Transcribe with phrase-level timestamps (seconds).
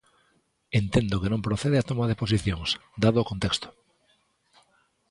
[0.81, 2.69] Entendo que non procede a toma de posicións,
[3.03, 3.67] dado o contexto.